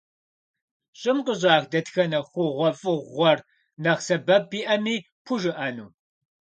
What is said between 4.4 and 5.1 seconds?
иӀэми